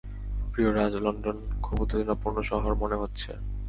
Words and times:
প্রিয় 0.51 0.69
রাজ, 0.71 0.93
লন্ডন 0.97 1.37
খুব 1.61 1.77
উত্তেজনাপূর্ণ 1.81 2.37
শহর 2.41 2.71
মনে 2.75 2.95
হচ্ছে। 2.95 3.31